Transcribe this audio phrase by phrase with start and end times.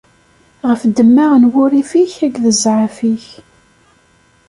[0.69, 3.25] Ɣef ddemma n wurrif-ik akked zzɛaf-ik.